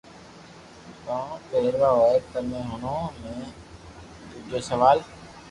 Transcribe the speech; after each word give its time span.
ڪون 1.05 1.29
پيروا 1.49 1.89
ھوئي 1.99 2.17
تمي 2.31 2.59
ھڻَو 2.69 2.97
ھين 3.19 3.37
ٻآجو 4.29 4.59
سوال 4.69 4.97